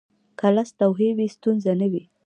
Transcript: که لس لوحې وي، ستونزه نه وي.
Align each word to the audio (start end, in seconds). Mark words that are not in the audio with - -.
که 0.39 0.47
لس 0.55 0.69
لوحې 0.79 1.09
وي، 1.17 1.27
ستونزه 1.35 1.71
نه 1.79 1.87
وي. 1.91 2.03